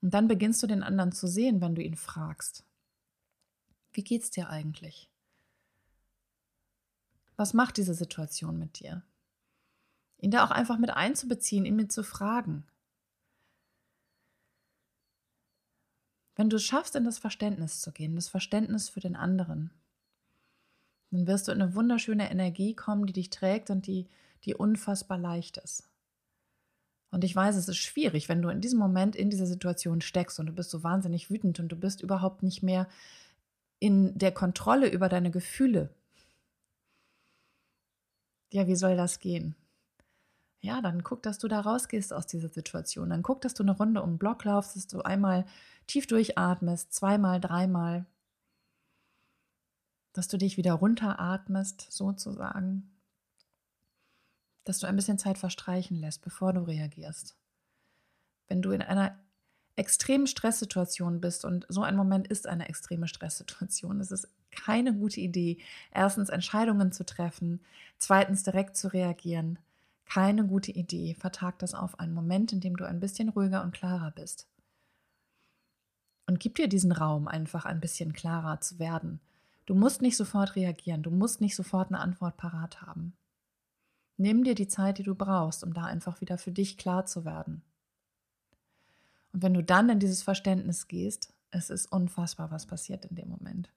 Und 0.00 0.12
dann 0.12 0.26
beginnst 0.26 0.62
du 0.62 0.66
den 0.66 0.82
anderen 0.82 1.12
zu 1.12 1.28
sehen, 1.28 1.60
wenn 1.60 1.76
du 1.76 1.82
ihn 1.82 1.94
fragst. 1.94 2.64
Wie 3.92 4.02
geht's 4.02 4.30
dir 4.30 4.50
eigentlich? 4.50 5.11
Was 7.42 7.54
macht 7.54 7.76
diese 7.76 7.94
Situation 7.94 8.56
mit 8.56 8.78
dir? 8.78 9.02
Ihn 10.18 10.30
da 10.30 10.44
auch 10.44 10.52
einfach 10.52 10.78
mit 10.78 10.90
einzubeziehen, 10.90 11.64
ihn 11.64 11.74
mit 11.74 11.90
zu 11.90 12.04
fragen. 12.04 12.64
Wenn 16.36 16.48
du 16.48 16.58
es 16.58 16.62
schaffst, 16.62 16.94
in 16.94 17.02
das 17.02 17.18
Verständnis 17.18 17.80
zu 17.80 17.90
gehen, 17.90 18.14
das 18.14 18.28
Verständnis 18.28 18.88
für 18.88 19.00
den 19.00 19.16
anderen, 19.16 19.72
dann 21.10 21.26
wirst 21.26 21.48
du 21.48 21.52
in 21.52 21.60
eine 21.60 21.74
wunderschöne 21.74 22.30
Energie 22.30 22.76
kommen, 22.76 23.06
die 23.06 23.12
dich 23.12 23.30
trägt 23.30 23.70
und 23.70 23.88
die, 23.88 24.06
die 24.44 24.54
unfassbar 24.54 25.18
leicht 25.18 25.56
ist. 25.56 25.90
Und 27.10 27.24
ich 27.24 27.34
weiß, 27.34 27.56
es 27.56 27.66
ist 27.66 27.78
schwierig, 27.78 28.28
wenn 28.28 28.40
du 28.40 28.50
in 28.50 28.60
diesem 28.60 28.78
Moment 28.78 29.16
in 29.16 29.30
dieser 29.30 29.46
Situation 29.46 30.00
steckst 30.00 30.38
und 30.38 30.46
du 30.46 30.52
bist 30.52 30.70
so 30.70 30.84
wahnsinnig 30.84 31.28
wütend 31.28 31.58
und 31.58 31.70
du 31.70 31.76
bist 31.76 32.02
überhaupt 32.02 32.44
nicht 32.44 32.62
mehr 32.62 32.86
in 33.80 34.16
der 34.16 34.30
Kontrolle 34.30 34.88
über 34.88 35.08
deine 35.08 35.32
Gefühle 35.32 35.92
ja, 38.52 38.66
wie 38.66 38.76
soll 38.76 38.96
das 38.96 39.18
gehen? 39.18 39.56
Ja, 40.60 40.80
dann 40.80 41.02
guck, 41.02 41.22
dass 41.22 41.38
du 41.38 41.48
da 41.48 41.60
rausgehst 41.60 42.12
aus 42.12 42.26
dieser 42.26 42.48
Situation. 42.48 43.10
Dann 43.10 43.22
guck, 43.22 43.40
dass 43.40 43.54
du 43.54 43.62
eine 43.62 43.72
Runde 43.72 44.02
um 44.02 44.12
den 44.12 44.18
Block 44.18 44.44
laufst, 44.44 44.76
dass 44.76 44.86
du 44.86 45.02
einmal 45.02 45.44
tief 45.86 46.06
durchatmest, 46.06 46.92
zweimal, 46.92 47.40
dreimal, 47.40 48.06
dass 50.12 50.28
du 50.28 50.36
dich 50.36 50.56
wieder 50.56 50.74
runteratmest, 50.74 51.90
sozusagen, 51.90 52.90
dass 54.64 54.78
du 54.78 54.86
ein 54.86 54.96
bisschen 54.96 55.18
Zeit 55.18 55.38
verstreichen 55.38 55.96
lässt, 55.96 56.22
bevor 56.22 56.52
du 56.52 56.60
reagierst. 56.60 57.36
Wenn 58.46 58.62
du 58.62 58.70
in 58.70 58.82
einer 58.82 59.18
extremen 59.76 60.26
Stresssituation 60.26 61.20
bist 61.20 61.44
und 61.44 61.66
so 61.68 61.82
ein 61.82 61.96
Moment 61.96 62.28
ist 62.28 62.46
eine 62.46 62.68
extreme 62.68 63.08
Stresssituation, 63.08 64.00
es 64.00 64.10
ist 64.10 64.28
keine 64.50 64.94
gute 64.94 65.20
Idee, 65.20 65.58
erstens 65.92 66.28
Entscheidungen 66.28 66.92
zu 66.92 67.04
treffen, 67.04 67.60
zweitens 67.98 68.42
direkt 68.42 68.76
zu 68.76 68.92
reagieren. 68.92 69.58
Keine 70.04 70.44
gute 70.44 70.72
Idee. 70.72 71.14
Vertag 71.18 71.58
das 71.60 71.72
auf 71.72 71.98
einen 71.98 72.12
Moment, 72.12 72.52
in 72.52 72.60
dem 72.60 72.76
du 72.76 72.84
ein 72.84 73.00
bisschen 73.00 73.30
ruhiger 73.30 73.62
und 73.62 73.72
klarer 73.72 74.10
bist. 74.10 74.46
Und 76.26 76.38
gib 76.38 76.56
dir 76.56 76.68
diesen 76.68 76.92
Raum, 76.92 77.28
einfach 77.28 77.64
ein 77.64 77.80
bisschen 77.80 78.12
klarer 78.12 78.60
zu 78.60 78.78
werden. 78.78 79.20
Du 79.64 79.74
musst 79.74 80.02
nicht 80.02 80.16
sofort 80.16 80.54
reagieren, 80.56 81.02
du 81.02 81.10
musst 81.10 81.40
nicht 81.40 81.56
sofort 81.56 81.88
eine 81.88 82.00
Antwort 82.00 82.36
parat 82.36 82.82
haben. 82.82 83.14
Nimm 84.18 84.44
dir 84.44 84.54
die 84.54 84.68
Zeit, 84.68 84.98
die 84.98 85.02
du 85.02 85.14
brauchst, 85.14 85.64
um 85.64 85.72
da 85.72 85.84
einfach 85.84 86.20
wieder 86.20 86.36
für 86.36 86.52
dich 86.52 86.76
klar 86.76 87.06
zu 87.06 87.24
werden. 87.24 87.62
Und 89.32 89.42
wenn 89.42 89.54
du 89.54 89.62
dann 89.62 89.88
in 89.88 89.98
dieses 89.98 90.22
Verständnis 90.22 90.88
gehst, 90.88 91.32
es 91.50 91.70
ist 91.70 91.86
unfassbar, 91.86 92.50
was 92.50 92.66
passiert 92.66 93.04
in 93.06 93.16
dem 93.16 93.28
Moment. 93.28 93.70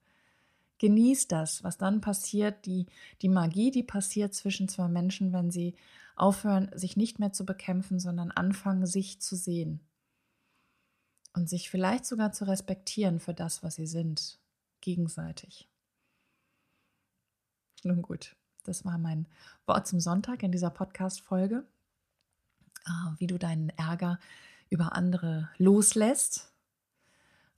Genieß 0.80 1.28
das, 1.28 1.64
was 1.64 1.78
dann 1.78 2.02
passiert, 2.02 2.66
die, 2.66 2.88
die 3.22 3.30
Magie, 3.30 3.72
die 3.72 3.84
passiert 3.84 4.34
zwischen 4.34 4.68
zwei 4.68 4.88
Menschen, 4.88 5.32
wenn 5.32 5.52
sie 5.52 5.76
aufhören, 6.16 6.70
sich 6.74 6.98
nicht 6.98 7.20
mehr 7.20 7.32
zu 7.32 7.46
bekämpfen, 7.46 8.00
sondern 8.00 8.32
anfangen, 8.32 8.86
sich 8.86 9.22
zu 9.22 9.36
sehen. 9.36 9.80
Und 11.34 11.50
sich 11.50 11.70
vielleicht 11.70 12.06
sogar 12.06 12.32
zu 12.32 12.46
respektieren 12.46 13.20
für 13.20 13.34
das, 13.34 13.62
was 13.62 13.76
sie 13.76 13.88
sind, 13.88 14.40
gegenseitig. 14.80 15.70
Nun 17.84 18.02
gut, 18.02 18.36
das 18.64 18.86
war 18.86 18.98
mein 18.98 19.28
Wort 19.66 19.88
zum 19.88 20.00
Sonntag 20.00 20.44
in 20.44 20.52
dieser 20.52 20.70
Podcast-Folge. 20.70 21.66
Ah, 22.86 23.16
wie 23.18 23.28
du 23.28 23.38
deinen 23.38 23.70
Ärger 23.70 24.20
über 24.70 24.96
andere 24.96 25.50
loslässt 25.58 26.52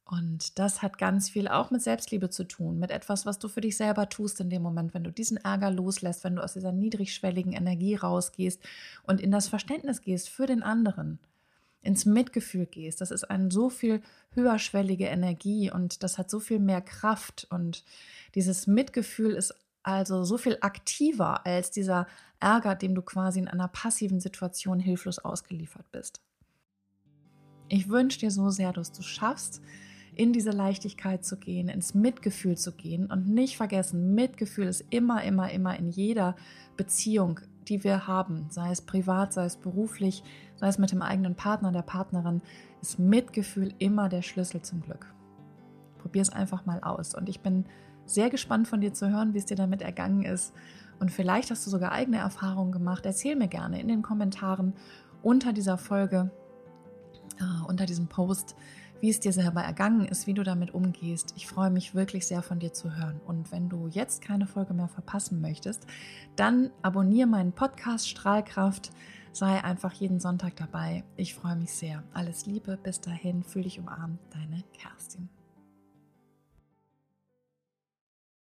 und 0.09 0.57
das 0.57 0.81
hat 0.81 0.97
ganz 0.97 1.29
viel 1.29 1.49
auch 1.49 1.69
mit 1.69 1.81
Selbstliebe 1.81 2.29
zu 2.29 2.45
tun, 2.45 2.79
mit 2.79 2.91
etwas, 2.91 3.25
was 3.25 3.39
du 3.39 3.49
für 3.49 3.59
dich 3.59 3.75
selber 3.75 4.07
tust 4.07 4.39
in 4.39 4.49
dem 4.49 4.61
Moment, 4.61 4.93
wenn 4.93 5.03
du 5.03 5.11
diesen 5.11 5.35
Ärger 5.35 5.69
loslässt, 5.69 6.23
wenn 6.23 6.37
du 6.37 6.43
aus 6.43 6.53
dieser 6.53 6.71
niedrigschwelligen 6.71 7.51
Energie 7.51 7.95
rausgehst 7.95 8.61
und 9.03 9.19
in 9.19 9.31
das 9.31 9.49
Verständnis 9.49 10.01
gehst 10.01 10.29
für 10.29 10.45
den 10.45 10.63
anderen. 10.63 11.19
ins 11.81 12.05
Mitgefühl 12.05 12.65
gehst. 12.65 13.01
Das 13.01 13.11
ist 13.11 13.25
eine 13.25 13.51
so 13.51 13.69
viel 13.69 14.01
höherschwellige 14.33 15.05
Energie 15.05 15.71
und 15.71 16.03
das 16.03 16.17
hat 16.17 16.29
so 16.29 16.39
viel 16.39 16.59
mehr 16.59 16.81
Kraft. 16.81 17.47
Und 17.49 17.83
dieses 18.35 18.67
Mitgefühl 18.67 19.33
ist 19.33 19.53
also 19.83 20.23
so 20.25 20.37
viel 20.37 20.57
aktiver 20.61 21.45
als 21.45 21.71
dieser 21.71 22.07
Ärger, 22.39 22.75
dem 22.75 22.95
du 22.95 23.01
quasi 23.01 23.39
in 23.39 23.47
einer 23.47 23.69
passiven 23.69 24.19
Situation 24.19 24.79
hilflos 24.79 25.19
ausgeliefert 25.19 25.89
bist. 25.91 26.21
Ich 27.69 27.89
wünsche 27.89 28.19
dir 28.19 28.31
so 28.31 28.49
sehr, 28.49 28.71
dass 28.71 28.91
du 28.91 29.01
schaffst, 29.01 29.61
in 30.15 30.33
diese 30.33 30.49
Leichtigkeit 30.49 31.23
zu 31.23 31.37
gehen, 31.37 31.69
ins 31.69 31.93
Mitgefühl 31.93 32.57
zu 32.57 32.71
gehen 32.71 33.05
und 33.05 33.29
nicht 33.29 33.55
vergessen, 33.55 34.15
Mitgefühl 34.15 34.65
ist 34.65 34.83
immer, 34.89 35.23
immer, 35.23 35.51
immer 35.51 35.77
in 35.77 35.89
jeder 35.89 36.35
Beziehung, 36.75 37.39
die 37.67 37.83
wir 37.83 38.07
haben, 38.07 38.47
sei 38.49 38.71
es 38.71 38.81
privat, 38.81 39.33
sei 39.33 39.45
es 39.45 39.57
beruflich, 39.57 40.23
sei 40.55 40.69
es 40.69 40.79
mit 40.79 40.91
dem 40.91 41.03
eigenen 41.03 41.35
Partner, 41.35 41.71
der 41.71 41.83
Partnerin, 41.83 42.41
ist 42.81 42.97
Mitgefühl 42.97 43.73
immer 43.77 44.09
der 44.09 44.23
Schlüssel 44.23 44.61
zum 44.63 44.81
Glück. 44.81 45.13
Probier 45.99 46.23
es 46.23 46.29
einfach 46.29 46.65
mal 46.65 46.81
aus 46.81 47.13
und 47.13 47.29
ich 47.29 47.41
bin 47.41 47.65
sehr 48.05 48.31
gespannt 48.31 48.67
von 48.67 48.81
dir 48.81 48.93
zu 48.93 49.09
hören, 49.09 49.33
wie 49.33 49.39
es 49.39 49.45
dir 49.45 49.57
damit 49.57 49.83
ergangen 49.83 50.23
ist 50.23 50.51
und 50.99 51.11
vielleicht 51.11 51.51
hast 51.51 51.65
du 51.67 51.69
sogar 51.69 51.91
eigene 51.91 52.17
Erfahrungen 52.17 52.71
gemacht. 52.71 53.05
Erzähl 53.05 53.35
mir 53.35 53.47
gerne 53.47 53.79
in 53.79 53.87
den 53.87 54.01
Kommentaren 54.01 54.73
unter 55.21 55.53
dieser 55.53 55.77
Folge, 55.77 56.31
äh, 57.39 57.67
unter 57.67 57.85
diesem 57.85 58.07
Post, 58.07 58.55
wie 58.99 59.09
es 59.09 59.19
dir 59.19 59.33
selber 59.33 59.61
ergangen 59.61 60.07
ist, 60.07 60.27
wie 60.27 60.33
du 60.33 60.43
damit 60.43 60.73
umgehst. 60.73 61.33
Ich 61.35 61.47
freue 61.47 61.69
mich 61.69 61.93
wirklich 61.93 62.25
sehr 62.25 62.41
von 62.41 62.59
dir 62.59 62.73
zu 62.73 62.95
hören. 62.95 63.19
Und 63.25 63.51
wenn 63.51 63.69
du 63.69 63.87
jetzt 63.87 64.21
keine 64.21 64.47
Folge 64.47 64.73
mehr 64.73 64.87
verpassen 64.87 65.41
möchtest, 65.41 65.85
dann 66.35 66.71
abonniere 66.81 67.27
meinen 67.27 67.51
Podcast 67.51 68.09
Strahlkraft. 68.09 68.91
Sei 69.33 69.63
einfach 69.63 69.93
jeden 69.93 70.19
Sonntag 70.19 70.55
dabei. 70.55 71.03
Ich 71.15 71.35
freue 71.35 71.55
mich 71.55 71.71
sehr. 71.71 72.03
Alles 72.13 72.47
Liebe, 72.47 72.77
bis 72.81 73.01
dahin, 73.01 73.43
fühl 73.43 73.63
dich 73.63 73.79
umarmt, 73.79 74.19
deine 74.33 74.63
Kerstin. 74.73 75.29